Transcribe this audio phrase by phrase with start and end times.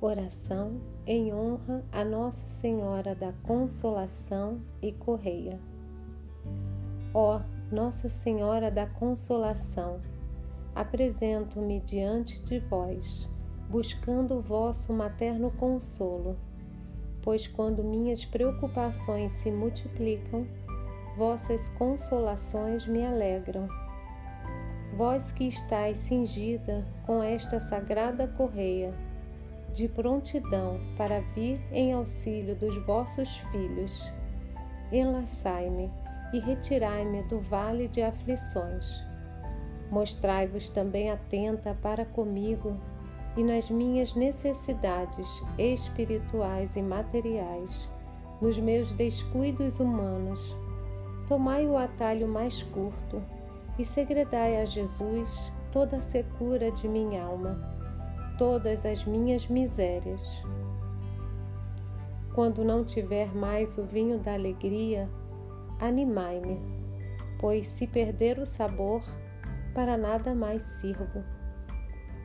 [0.00, 5.58] Oração em honra a Nossa Senhora da Consolação e Correia.
[7.14, 7.40] Ó
[7.72, 10.02] Nossa Senhora da Consolação,
[10.74, 13.30] apresento-me diante de vós,
[13.70, 16.36] buscando o vosso materno consolo,
[17.22, 20.46] pois quando minhas preocupações se multiplicam,
[21.16, 23.66] vossas consolações me alegram.
[24.96, 28.94] Vós que estáis cingida com esta sagrada correia,
[29.72, 34.12] de prontidão para vir em auxílio dos vossos filhos.
[34.92, 35.90] Enlaçai-me
[36.32, 39.04] e retirai-me do vale de aflições.
[39.90, 42.76] Mostrai-vos também atenta para comigo
[43.36, 47.88] e nas minhas necessidades espirituais e materiais,
[48.40, 50.56] nos meus descuidos humanos.
[51.26, 53.20] Tomai o atalho mais curto
[53.78, 57.74] e segredai a Jesus toda a secura de minha alma
[58.36, 60.42] todas as minhas misérias.
[62.34, 65.08] Quando não tiver mais o vinho da alegria,
[65.78, 66.60] animai-me,
[67.38, 69.04] pois se perder o sabor,
[69.72, 71.24] para nada mais sirvo.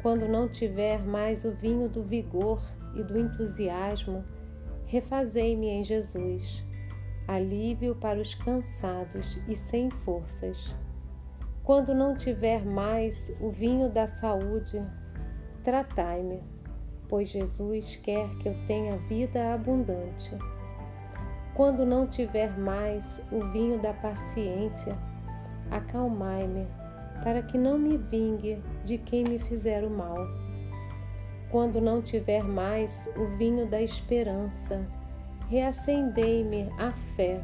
[0.00, 2.62] Quando não tiver mais o vinho do vigor
[2.94, 4.24] e do entusiasmo,
[4.84, 6.64] refazei-me em Jesus,
[7.26, 10.74] alívio para os cansados e sem forças.
[11.66, 14.82] Quando não tiver mais o vinho da saúde,
[15.66, 16.44] Tratai-me,
[17.08, 20.30] pois Jesus quer que eu tenha vida abundante.
[21.56, 24.96] Quando não tiver mais o vinho da paciência,
[25.68, 26.68] acalmai-me,
[27.24, 30.18] para que não me vingue de quem me fizer o mal.
[31.50, 34.86] Quando não tiver mais o vinho da esperança,
[35.48, 37.42] reacendei-me a fé,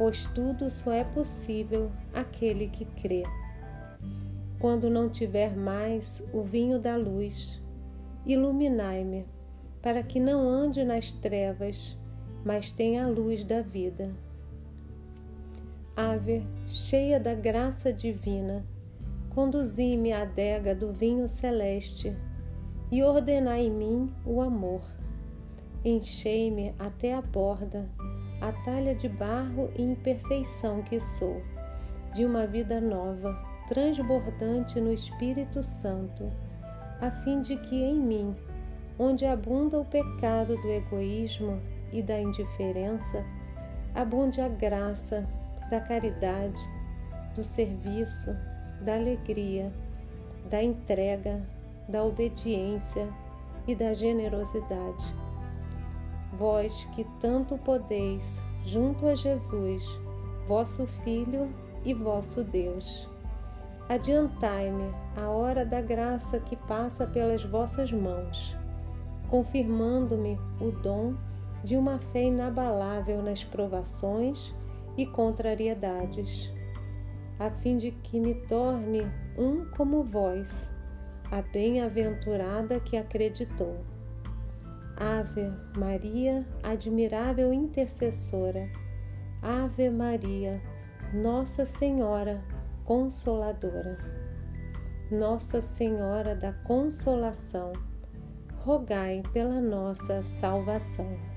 [0.00, 3.22] pois tudo só é possível aquele que crê
[4.58, 7.62] quando não tiver mais o vinho da luz,
[8.24, 9.26] iluminai-me,
[9.82, 11.98] para que não ande nas trevas,
[12.44, 14.10] mas tenha a luz da vida.
[15.96, 18.64] Ave, cheia da graça divina,
[19.30, 22.16] conduzi-me à adega do vinho celeste
[22.90, 24.82] e ordenai em mim o amor.
[25.82, 27.88] Enchei-me até a borda,
[28.40, 31.42] a talha de barro e imperfeição que sou,
[32.14, 36.28] de uma vida nova transbordante no Espírito Santo,
[37.00, 38.34] a fim de que em mim,
[38.98, 41.60] onde abunda o pecado do egoísmo
[41.92, 43.24] e da indiferença,
[43.94, 45.24] abunde a graça
[45.70, 46.60] da caridade,
[47.34, 48.36] do serviço,
[48.80, 49.70] da alegria,
[50.50, 51.40] da entrega,
[51.88, 53.08] da obediência
[53.68, 55.14] e da generosidade.
[56.32, 59.84] Vós que tanto podeis, junto a Jesus,
[60.46, 61.52] vosso Filho
[61.84, 63.08] e vosso Deus.
[63.88, 68.56] Adiantai-me a hora da graça que passa pelas vossas mãos,
[69.28, 71.14] confirmando-me o dom
[71.64, 74.54] de uma fé inabalável nas provações
[74.96, 76.52] e contrariedades,
[77.38, 79.02] a fim de que me torne
[79.36, 80.70] um como vós,
[81.30, 83.76] a bem-aventurada que acreditou.
[85.00, 88.68] Ave Maria, admirável intercessora,
[89.40, 90.60] Ave Maria,
[91.14, 92.44] Nossa Senhora,
[92.84, 93.96] Consoladora.
[95.10, 97.72] Nossa Senhora da Consolação,
[98.58, 101.29] rogai pela nossa salvação.